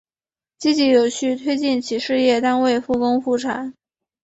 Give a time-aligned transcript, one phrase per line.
[0.57, 3.75] 积极有序推进企事业单位复工复产